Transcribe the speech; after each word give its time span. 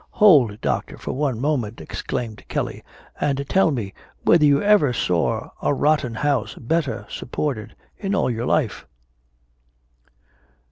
"Hold, 0.17 0.59
Doctor, 0.61 0.97
for 0.97 1.11
one 1.11 1.39
moment!" 1.39 1.79
exclaimed 1.79 2.43
Kelly, 2.47 2.83
"and 3.19 3.47
tell 3.47 3.69
me, 3.69 3.93
whether 4.23 4.43
you 4.45 4.59
ever 4.59 4.93
saw 4.93 5.51
a 5.61 5.75
rotten 5.75 6.15
house 6.15 6.55
better 6.55 7.05
supported 7.07 7.75
in 7.99 8.15
all 8.15 8.31
your 8.31 8.47
life." 8.47 8.87